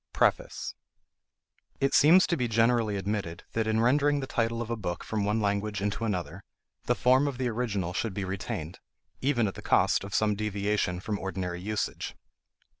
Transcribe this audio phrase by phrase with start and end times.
[0.13, 0.73] PREFACE.
[1.79, 5.25] It seems to be generally admitted that in rendering the title of a book from
[5.25, 6.43] one language into another,
[6.85, 8.79] the form of the original should be retained,
[9.21, 12.15] even at the cost of some deviation from ordinary usage.